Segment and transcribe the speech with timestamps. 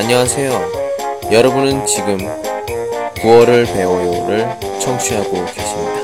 [0.00, 0.52] 안녕하세요.
[1.30, 2.16] 여러분은 지금
[3.20, 4.46] 구어를 배워요를
[4.80, 5.94] 청취하고 계십니다.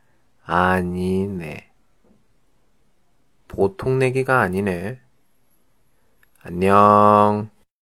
[0.45, 1.69] 아니네.
[3.49, 5.01] 보통 내기가 아니네.
[6.41, 7.49] 안녕.